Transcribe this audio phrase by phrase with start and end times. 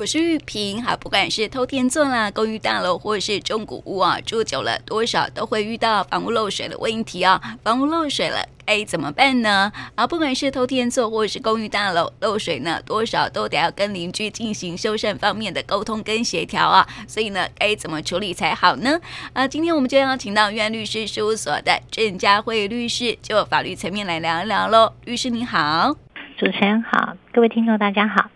[0.00, 7.42] 我是玉萍，好，不管是偷天厝啦、公寓大楼或者是中古屋啊，住久了多少都会遇到房屋漏水的问题啊。
[7.64, 9.72] 房屋漏水了，该怎么办呢？
[9.96, 16.86] 啊，不管是偷天厝或者是公寓大楼漏水呢，多少都得要跟邻居进行修缮方面的沟通跟协调啊。
[17.08, 19.00] 所以呢，该怎么处理才好呢？
[19.32, 24.92] 啊，今天我们就要请到院律师事务所的郑佳慧律师，就法律层面来聊一聊喽。
[25.06, 25.96] 律师你好，
[26.38, 28.30] 主持人好，各位听众大家好。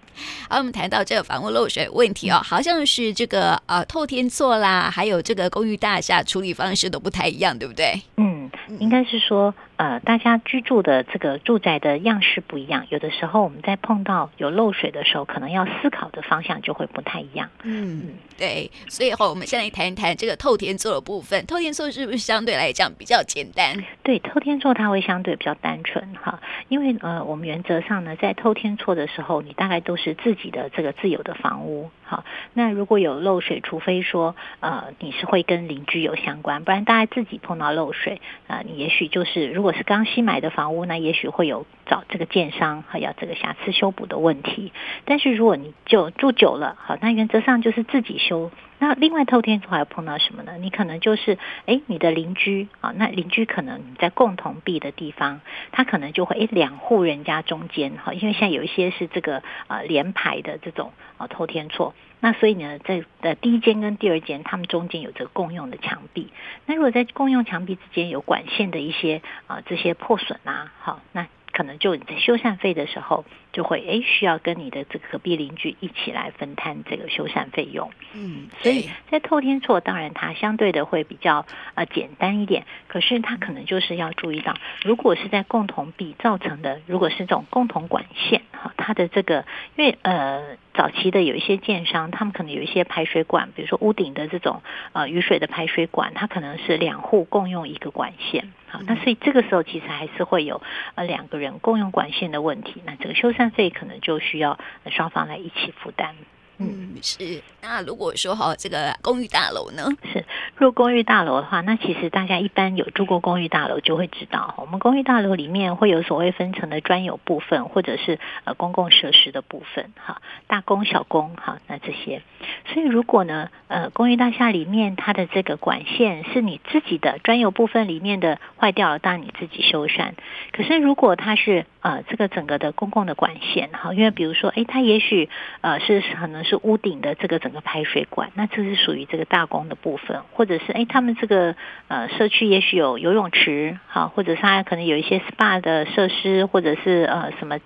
[0.49, 8.01] 好，我们谈到这个房屋漏水问题哦，好像是这个呃透天厝啦，还有这个公寓大厦处理方式都不太一样，对不对？
[8.17, 9.55] 嗯，应该是说。
[9.83, 17.51] 呃，大家居住的这个住宅的样式不一样，有的时候我们在碰到有漏水的时候，可能要思考的方向就会不太一样。
[17.65, 21.45] 嗯，对，所以后我们现在来谈一谈这个透天厝的部分。
[21.47, 23.77] 透天厝是不是相对来讲比较简单？
[24.05, 26.39] 对，透天厝它会相对比较单纯哈，
[26.69, 31.91] 因为呃，我们原则上呢，在透天厝的时候，你大概都是自己的这个自有的房屋。
[32.05, 44.73] 好，那如果有漏水，除非说呃你是会跟邻居有相关，不然大家自己碰到漏水啊，呃，你也许就是如果是刚新买的房屋那，也许会有找这个建商还要这个瑕疵修补的问题。
[45.05, 48.51] 但是如果你就住久了，好，那原则上就是自己修。
[48.83, 50.59] 那另外透天还要碰到什么呢？
[50.59, 61.95] 你可能就是哎，你的邻居啊，那邻居可能你在共同壁的地方，他可能就会哎两户人家中间哈，因为现在有一些是这个呃连排的这种啊透天厝。
[62.19, 66.33] 那所以呢，在的第一间跟第二间，他们中间有着共用的墙壁。
[66.67, 77.91] 那如果在共用墙壁之间有管线的一些啊这些破损啊，好，那可能就你在修缮费的时候，就会诶需要跟你的这个隔壁邻居一起来分摊这个修缮费用。
[78.15, 89.45] 嗯，所以在透天厝，当然它相对的会比较呃简单一点，可是它可能就是要注意到，如果是在共同壁造成的，如果是这种共同管线哈，它的这个
[89.77, 90.57] 因为呃。
[90.75, 94.63] 早期的有一些建商，他们可能有一些排水管，比如说屋顶的这种
[94.95, 100.63] 呃雨水的排水管，它可能是两户共用一个管线，好，那所以这个时候其实还是会有
[100.95, 106.17] 呃两个人共用管线的问题，那这个修缮费可能就需要双方来一起负担。
[106.57, 107.43] 嗯，是。
[107.61, 109.87] 那如果说哈，这个公寓大楼呢？
[110.11, 110.25] 是，
[110.63, 122.23] 住公寓大楼的话，那其实大家一般有住过公寓大楼就会知道，我们公寓大楼里面会有所谓分成的专有部分，或者是呃公共设施的部分，哈，大公小公，哈，那这些。
[122.67, 130.13] 所以如果呢，呃，公寓大厦里面它的这个管线是你自己的专有部分里面的坏掉了，当然你自己修缮。
[130.53, 135.29] 可是如果它是呃这个整个的公共的管线，哈，因为比如说，诶，它也许
[135.61, 136.59] 呃是可能是。
[136.63, 141.57] 屋顶的这个整个排水管，那这是属于这个大公的部分，或者是哎，他们这个
[141.89, 147.59] 呃社区也许有游泳池，哈，或者是它可能有一些 SPA 的设施，或者是呃什么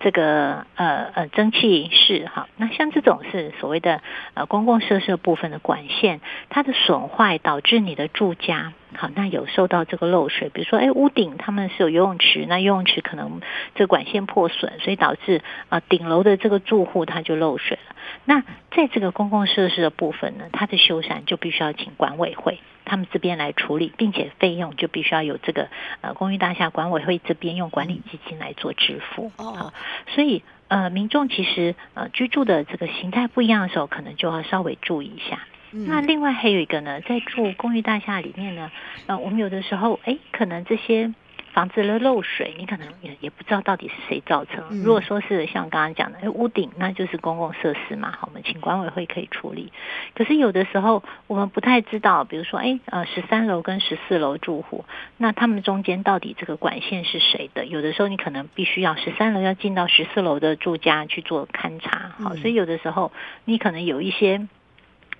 [0.00, 4.00] 这个呃呃蒸汽室，哈，那像这种是所谓的
[4.32, 8.72] 呃公共设施部分的管线，它的损坏导致你的住家。
[8.94, 13.40] 好，那有受到这个漏水，比如说，哎，屋顶他们是有游泳池，那游泳池可能
[13.74, 17.94] 这管线破损，所以导致啊顶楼的这个住户他就漏水了。
[18.24, 25.68] 那在这个公共设施的部分呢，它的修缮就必须要请管委会他们这边来处理，并且费用就必须要有这个
[26.00, 29.30] 呃公寓大厦管委会这边用管理基金来做支付。
[29.36, 29.72] 哦，
[30.08, 35.40] 所以呃民众其实呃居住的这个形态不一样的时候，可能就要稍微注意一下。
[35.70, 38.70] 那另外还有一个呢，在住公寓大厦里面呢，
[39.06, 41.12] 呃，我们有的时候，哎，可能这些
[41.52, 44.82] 房子的漏水，你可能也也不知道到底是谁造成。
[44.82, 49.72] 如果说是像刚刚讲的，哎，屋顶那就是公共设施嘛，好，我们请管委会可以处理。
[50.14, 54.84] 可是有的时候我们不太知道，比如说，哎，呃，十三楼跟十四楼住户，
[55.16, 57.66] 那他们中间到底这个管线是谁的？
[57.66, 63.10] 有的时候你可能必须要十三楼要进到十四楼的住家去做勘察，好，所以有的时候
[63.44, 64.46] 你可能有一些。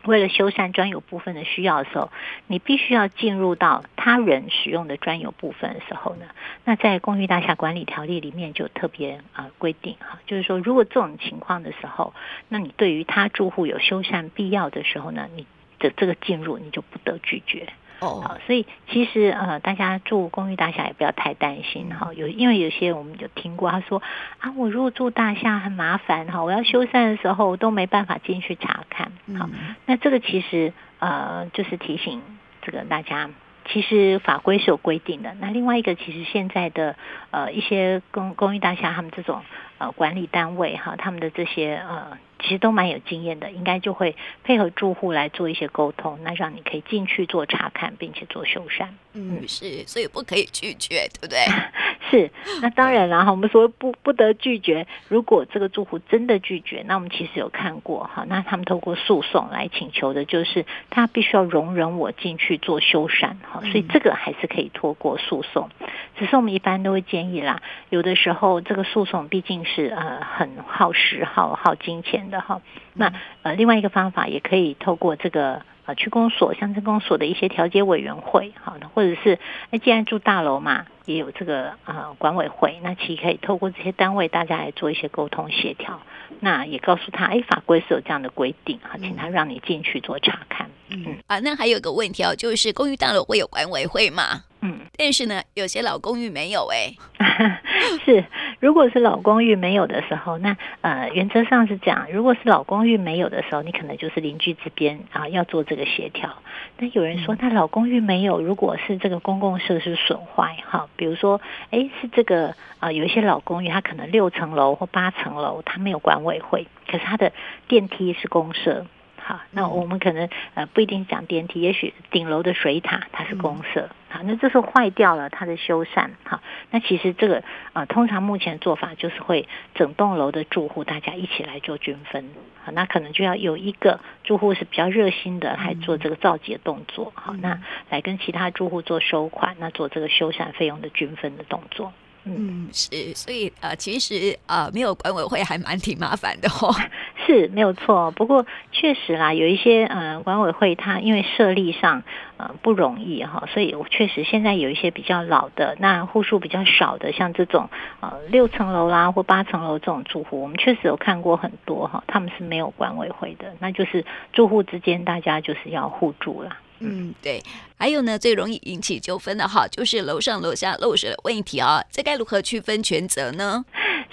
[0.05, 2.11] 为了修缮专有部分的需要的时候，
[2.47, 6.27] 你必须要进入到他人使用的专有部分的时候呢，
[6.65, 12.15] 那在公寓大厦管理条例里面就特别啊规定哈，就是说如果这种情况的时候，
[12.49, 15.47] 那你对于他住户有修缮必要的时候呢，你
[15.79, 17.69] 的这个进入你就不得拒绝。
[18.01, 22.13] 哦，好，所以其实呃，大家住公寓大厦也不要太担心哈。
[22.15, 24.01] 有因为有些我们有听过，他说
[24.39, 29.11] 啊，我如果住大厦很麻烦哈，我要修缮的时候我都没办法进去查看。
[29.37, 29.49] 好，
[29.87, 32.23] 那这个其实呃，就是提醒
[32.63, 33.31] 这个大家，
[33.67, 35.35] 其实法规是有规定的。
[35.41, 36.95] 那另外一个，其实现在的
[37.33, 39.43] 呃一些公公寓大厦，他们这种
[39.79, 42.17] 呃管理单位哈，他们的这些呃。
[42.41, 48.89] 其实都蛮有经验的，应该就会配合住户来做一些沟通，那让你可以进去做查看，并且做修缮。
[49.21, 51.39] 嗯，是，所以不可以拒绝，对不对？
[52.09, 52.31] 是，
[52.63, 53.33] 那当然了哈。
[53.33, 58.25] 我们说不不得拒绝，如果这个住户真的拒绝，那我们其实有看过哈。
[58.29, 63.61] 那他们透过诉讼来请求的，就是他必须要容忍我进去做修缮哈。
[63.61, 65.69] 所以这个还是可以透过诉讼，
[66.17, 67.61] 只是我们一般都会建议啦，
[67.91, 72.63] 有的时候这个诉讼毕竟是呃很耗时耗耗金钱的哈。
[72.95, 73.13] 那
[73.43, 75.63] 呃另外一个方法也可以透过这个。
[75.89, 79.39] 啊，区公所、乡镇公所的一些调解委员会，好的，或者是
[79.71, 85.99] 那既然住大楼嘛，也有这个呃管委会，那其实可以透过这些单位，大家来做一些沟通协调。
[86.41, 90.69] 那也告诉他，哎，法规是有这样的规定，哈，请他让你进去做查看。
[90.91, 94.43] 嗯，嗯啊，那还有个问题哦，就是公寓大楼会有管委会嘛？
[94.61, 96.93] 嗯，但是呢，有些老公寓没有哎。
[98.05, 98.23] 是，
[98.61, 102.09] 如果是老公寓没有的时候，那呃，原则上是这样。
[102.13, 106.31] 如果是老公寓没有的时候，你可能就是邻居之边啊要做这个协调。
[106.79, 111.41] 那有人说，那老公寓没有，如果是这个公共设施损坏，哈，比如说，
[111.71, 117.33] 哎，是这个啊，有一些老公寓，它可能六层楼或八层楼，它没有管委会，可是它的
[117.69, 118.87] 电梯是公设。
[119.29, 126.41] 好，那我们可能呃不一定讲电梯，也许顶楼的水塔它是公设，好，那这时候坏掉了，它的修缮，好，
[126.71, 127.45] 那其实这个
[127.75, 132.31] 呃通常目前做法就是会整栋楼的住户大家一起来做均分，
[132.65, 137.61] 好，那可能就要有一个住户是比较热心的来做这个召集的动作，好，那
[137.91, 141.93] 来跟其他住户做收款，那做这个修缮费用的均分的动作。
[142.25, 146.75] 嗯，是，所以呃，其实呃，没有管委会还蛮挺麻烦的哦。
[147.27, 152.03] 是没有错，不过确实啦，有一些呃管委会它因为设立上
[152.39, 157.69] 呃不容易哈，所以我确实现在有一些比较老的，那户数比较少的，像这种
[158.01, 166.57] 呃六层楼啦或八层楼这种住户，我们确实有看过很多哈，他们是没有管委会的，那就是住户之间大家就是要互助啦。
[166.81, 167.43] 嗯，对，
[167.77, 173.65] 还有呢，最容易引起纠纷的哈，就是楼上楼下漏水的问题啊，这该如何区分全责呢？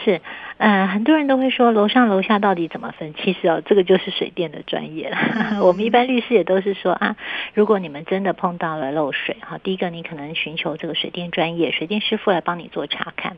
[0.04, 0.22] 是。
[0.58, 3.14] 呃，很多人都会说楼上楼下到底怎么分？
[3.14, 5.18] 其实哦，这个就是水电的专业了。
[5.18, 7.18] 嗯、 我们一般律师也都是说啊，
[7.54, 13.36] 如果你们真的碰到了漏水，哈，第一个你可能寻求这个水电专业、水电师傅来帮你做查看。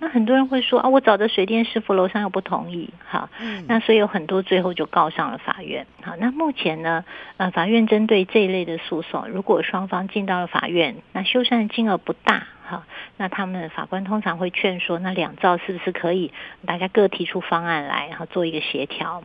[0.00, 5.86] 那很多人会说啊，我找的水电师傅楼上又不同意，哈，嗯、那所以有很多最后就告上了法院。
[6.02, 7.04] 好，那目前呢，
[7.36, 12.48] 呃，法院针对这一类的诉讼，如果双方进到了法院，那修缮金额不大。
[12.68, 12.82] 好，
[13.16, 16.32] 那他们法官通常会劝说，那两造是不是可以
[16.66, 19.24] 大家各提出方案来，然后做一个协调？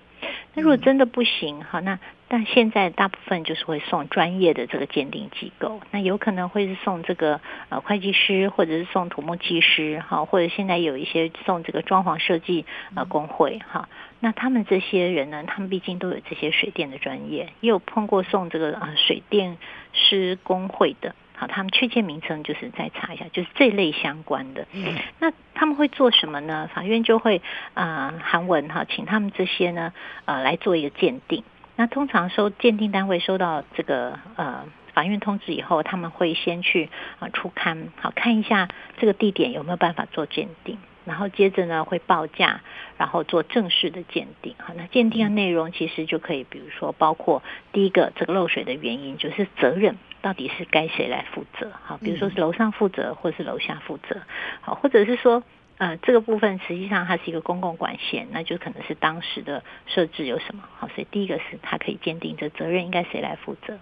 [0.54, 2.00] 那如果真的不行，好，那
[2.30, 13.90] 但现在大部分就是会送专业的这个鉴定机构，那有可能会是送这个呃会计师，或者是送土木技师，哈，或者现在有一些送这个装潢设计呃工会，哈，
[14.22, 19.58] 那他们这些人呢，他们毕竟都有这些水电的专业，也有碰过送这个呃水电
[19.92, 21.14] 师工会的。
[21.36, 24.68] 好，他们确切名称就是再查一下，就是这类相关的。
[24.72, 26.70] 嗯，那他们会做什么呢？
[26.74, 27.42] 法院就会
[27.74, 29.94] 啊韩文哈，请他们这些呢
[30.26, 31.44] 呃来做一个鉴定。
[31.76, 36.90] 那通常收鉴定单位收到这个呃法院通知以后，他们会先去
[37.20, 40.78] 啊出勘，好看一下这个地点有没有办法做鉴定。
[41.06, 42.62] 然后接着呢，会报价，
[42.98, 44.56] 然后做正式的鉴定。
[44.58, 47.44] 好，那鉴定的内容其实就可以，比如说包括
[47.74, 51.70] 第一个这个漏水的原因，就是责任到底是该谁来负责？
[51.84, 54.22] 好，比如说是楼上负责，或是楼下负责。
[54.62, 55.44] 好，或者是说，
[55.78, 60.64] 呃，这个部分实际上它是一个公共管线，那就可能是当时的设置有什么？
[60.80, 63.78] 好，所以第一个是它可以鉴定这责任应该谁来负责。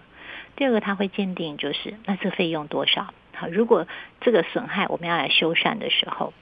[0.56, 3.14] 第二个，它会鉴定就是那这费用多少？
[3.34, 3.86] 好，如果
[4.20, 6.34] 这个损害我们要来修缮的时候。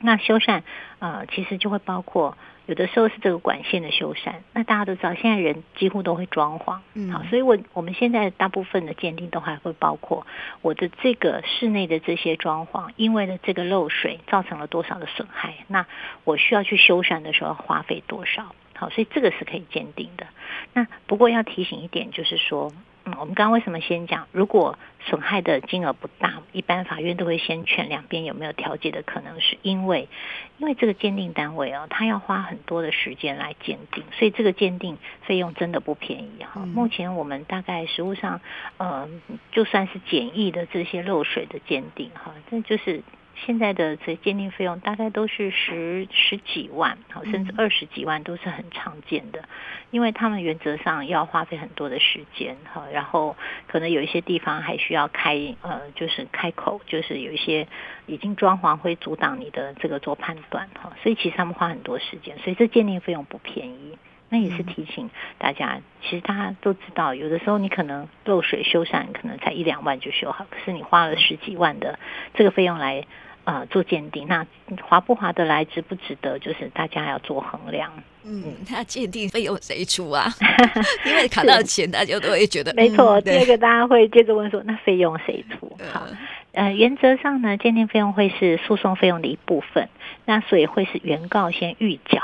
[0.00, 0.62] 那修缮，
[0.98, 2.36] 呃，其实就会包括
[2.66, 4.34] 有的时候是这个管线的修缮。
[4.52, 10.26] 那大家都知道，现在人几乎都会装潢，嗯，好，所以我我们现在大部分的鉴定都还会包括
[10.62, 15.86] 我的这个室内的这些装潢，因为呢这个漏水造成了多少的损害，那
[16.24, 18.54] 我需要去修缮的时候花费多少？
[18.76, 20.26] 好，所以这个是可以鉴定的。
[20.72, 22.72] 那不过要提醒一点，就是说。
[23.06, 24.26] 嗯，我们刚刚为什么先讲？
[24.32, 30.08] 如果损害的金额不大，一般法院都会先劝两边有没有调解的可能，是因为，
[30.56, 36.62] 因为这个鉴定单位哦，他要花很多的时间来鉴定，所以这个鉴定费用真的不便宜哈。
[36.62, 38.40] 嗯、目前我们大概实物上，
[38.78, 39.08] 呃，
[39.52, 43.02] 就算是简易的这些漏水的鉴定哈，这就是。
[43.36, 49.48] 现在的这鉴定费用大概都是十十几万，好，甚至二十几万都是很常见的，
[49.90, 53.36] 因为他们原则上要花费很多的时间，哈，然后
[53.66, 57.66] 可能有一些地方还需要开，呃，就是开口，就是有一些
[58.06, 63.98] 已经装潢会阻挡你的这个做判断，哈，所以其实他们花很多时间，所以这鉴定费用不便宜。
[64.34, 72.00] 那也是提醒大家，其实大家都知道，有的时候你可能漏水修缮可能才一两万就修好，可是你花了十几万的
[72.34, 73.06] 这个费用来
[73.44, 74.26] 呃做鉴定。
[74.26, 74.44] 那
[74.82, 77.92] 划不划得来，值不值得，就是大家要做衡量。
[78.24, 80.26] 嗯，那鉴定费用谁出啊？
[81.06, 83.20] 因为卡到钱，大家都会觉得没错。
[83.20, 85.78] 第二个，大家会接着问说，那费用谁出？
[85.92, 86.08] 好，
[86.50, 89.88] 呃，原则上呢，鉴定费用会是诉讼费用的一部分，
[90.24, 92.20] 那所以会是原告先预缴。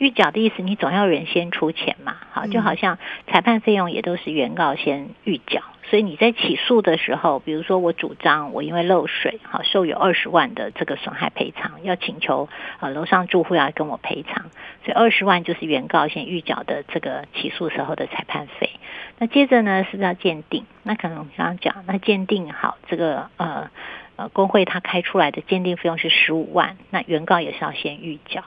[0.00, 12.48] 预缴的意思，你总要人先出钱嘛，好，就好像裁判费用也都是原告先预缴，所以你在起诉的时候，比如说我主张我因为漏水，好，受有二十万的这个损害赔偿，要请求
[12.80, 14.46] 呃楼上住户要跟我赔偿，
[14.86, 18.70] 所以二十万就是原告先预缴的这个起诉时候的裁判费。
[19.18, 20.64] 那接着呢，是不是要鉴定？
[20.82, 23.70] 那可能我刚刚讲，那鉴定好这个呃
[24.16, 28.42] 呃工会他开出来的鉴定费用是十五万，那原告也是要先预缴。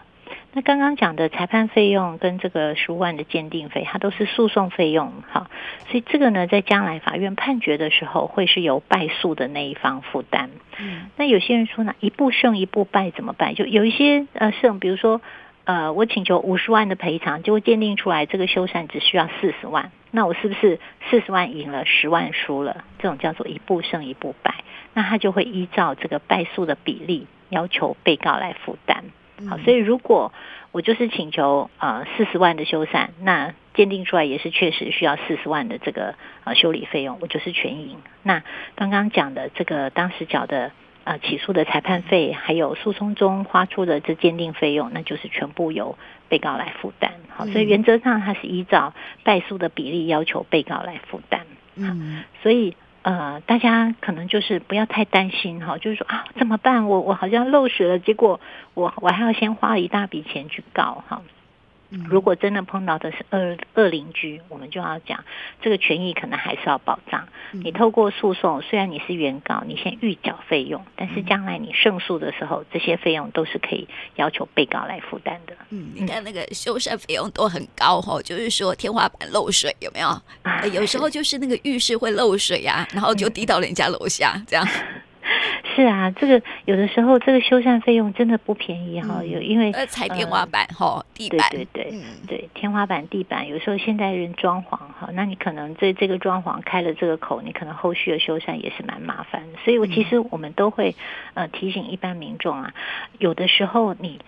[0.55, 5.49] 那刚刚讲的裁判费用跟这个十五万的鉴定费，它都是诉讼费用，哈，
[5.87, 10.51] 所以这个呢，在将来法院判决的时候，会是由败诉的那一方负担。
[10.77, 13.55] 嗯，那有些人说呢，一步胜一步败怎么办？
[13.55, 15.21] 就有一些呃胜，比如说
[15.63, 20.79] 呃，我请求五十万的赔偿，结果鉴定出来这个修缮只需要四十万，那我是不是
[21.09, 22.83] 四十万赢了，十万输了？
[22.99, 24.53] 这种叫做一步胜一步败，
[24.93, 29.05] 那他就会依照这个败诉的比例要求被告来负担。
[29.49, 30.31] 好，所以如果
[30.71, 37.97] 我就是请求啊四十万的修缮，那鉴定出来也是确实需要四十万的这个呃修理费用，我就是全赢。
[38.21, 38.43] 那
[38.75, 40.71] 刚刚讲的这个当时缴的
[41.03, 45.97] 呃起诉的裁判费，还有诉讼中花出的这鉴定费用，那就是全部由
[46.29, 47.13] 被告来负担。
[47.29, 51.41] 好，所以原则上它是依照败诉的比例要求被告来负担。
[51.75, 52.75] 嗯，所以。
[53.03, 56.87] 呃，大家可能就是不要太担心哈，就是说啊，怎么办？
[56.87, 58.39] 我我好像漏水了，结果
[58.73, 61.21] 我我还要先花一大笔钱去搞哈。
[62.09, 65.23] 如果真的碰到的是恶恶邻居，我们就要讲
[65.61, 67.27] 这个权益可能还是要保障。
[67.51, 75.53] 你透过诉讼，虽然你是原告，你先预缴费用，但是将来你胜诉的时候，这些费用都是可以要求被告来负担的。
[75.69, 80.09] 嗯，你看那个修缮费用都很高哈，就是说天花板漏水有没有？
[80.73, 84.67] 有时候就是那个浴室会漏水呀，然后就滴到人家楼下这样。
[85.63, 91.49] 是啊，这个有的时候这个修缮费用真的不便宜哈，有、嗯、因为呃踩天花板哈、呃，地板。
[91.49, 100.95] 对对对、嗯、对，天花板地板，有时候现代人装潢哈，那你可能这这个装潢开了这个口，你可能后续的修缮也是蛮麻烦，所以我其实我们都会
[101.33, 102.73] 呃提醒一般民众啊，
[103.17, 104.19] 有的时候你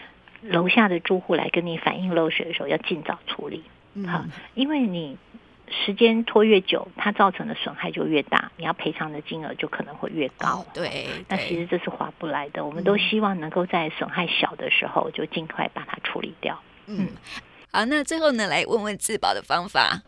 [0.41, 3.63] 楼下的住户来跟你反映漏水的时候，要尽早处理，
[4.07, 5.17] 好、嗯，因为你。
[5.67, 10.59] 时间拖越久，它造成的损害就越大，你要赔偿的金额就可能会越高。
[10.59, 12.63] 哦、对，对，那其实这是划不来的。
[12.63, 16.59] 我们都希望能够在损害小的时候就尽快把它处理掉。
[16.87, 17.07] 嗯，
[17.71, 20.01] 好，那最后呢，来问问自保的方法，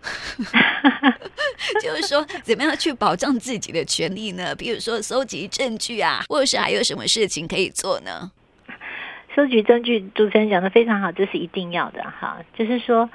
[1.81, 4.55] 就是说怎么样去保障自己的权利呢？
[4.55, 8.31] 比如说收集证据啊，或者是还有什么事情可以做呢？
[9.35, 12.37] 收集证据，主持人讲的非常好，这是一定要的哈。
[12.57, 13.09] 就是说。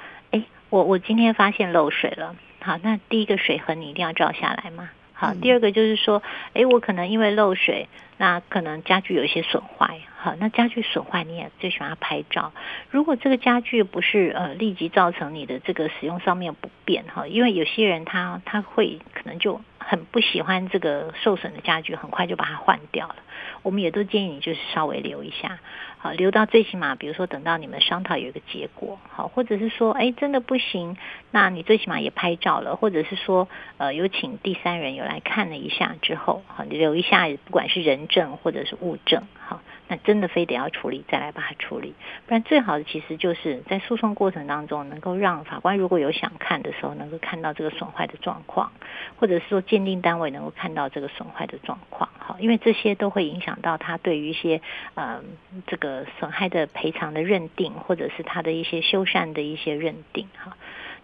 [0.73, 7.87] 我我今天发现漏水了，好，那第一个水痕你一定要照下来嘛，好，第二个就是说，哎，我可能因为漏水，
[8.17, 12.53] 那可能家具有一些损坏，好，那家具损坏你也最喜欢拍照，
[12.89, 23.15] 如果这个家具不是呃立即造成你的这个使用上面不便哈，因为有些人他他会可能就很不喜欢这个受损的家具，很快就把它换掉了，
[23.61, 25.59] 我们也都建议你就是稍微留一下。
[25.97, 30.97] 好，留到最起码，比如说等到你们商讨有一个结果，好，或者是说，哎，真的不行，
[31.31, 33.47] 那你最起码也拍照了，或者是说，
[33.77, 39.61] 呃，有请第三人有来看了一下之后，好，你留一下，不管是人证或者是物证，好。
[39.89, 41.93] 那真的非得要处理，再来把它处理，
[42.25, 48.71] 不然最好的其实就是在诉讼过程当中，能够让法官如果有想看的时候，能够看到这个损坏的状况，
[49.17, 54.61] 或者是说鉴定单位能够看到这个损坏的状况，哈，因为这些都会影响到他对于一些
[54.93, 55.19] 呃
[55.65, 60.55] 这个损害的赔偿的认定，或者是他的一些修缮的一些认定，哈，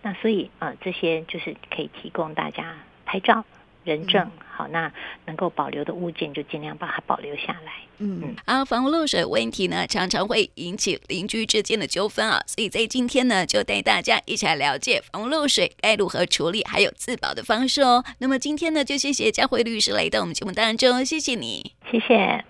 [0.03, 2.75] 那所以啊、呃、这些就是可以提供大家
[3.07, 3.43] 拍照。
[3.89, 4.91] 人证好，那
[5.25, 7.71] 能够保留的物件就尽量把它保留下来。
[7.97, 18.03] 嗯嗯，啊，房屋漏水问题呢，常常会引起邻居之间的纠纷啊，所以在今天呢，就带大家一起来了解房屋漏水该如何处理，还有自保的方式哦。
[18.19, 22.45] 那么今天呢，就谢谢佳慧律师来到我们节目当中，谢谢你，谢谢。